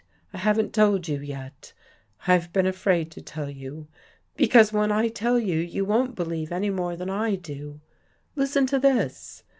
"I 0.33 0.39
haven't 0.39 0.73
told 0.73 1.07
you 1.07 1.19
yet. 1.19 1.73
I've 2.25 2.51
been 2.51 2.65
afraid 2.65 3.11
to 3.11 3.21
tell 3.21 3.51
you. 3.51 3.87
Because, 4.35 4.73
when 4.73 4.91
I 4.91 5.09
tell 5.09 5.37
you, 5.37 5.59
you 5.59 5.85
won't 5.85 6.15
believe 6.15 6.51
any 6.51 6.71
more 6.71 6.95
than 6.95 7.11
I 7.11 7.35
do. 7.35 7.81
Listen 8.35 8.65
to 8.65 8.79
this! 8.79 9.43